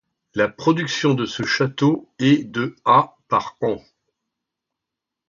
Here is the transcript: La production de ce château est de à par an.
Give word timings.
La 0.33 0.47
production 0.47 1.13
de 1.13 1.27
ce 1.27 1.43
château 1.43 2.09
est 2.17 2.43
de 2.43 2.75
à 2.85 3.15
par 3.29 3.55
an. 3.61 3.77